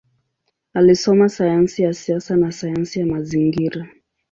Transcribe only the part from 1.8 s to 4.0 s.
ya siasa na sayansi ya mazingira.